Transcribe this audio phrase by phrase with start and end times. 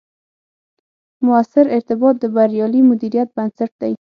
[1.25, 3.93] مؤثر ارتباط، د بریالي مدیریت بنسټ دی